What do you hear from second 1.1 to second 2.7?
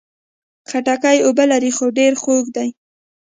اوبه لري، خو ډېر خوږه ده.